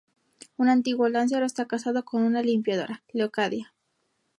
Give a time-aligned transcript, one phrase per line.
[0.57, 3.71] Un antiguo lancero, está casado con una limpiadora, "Leocadia".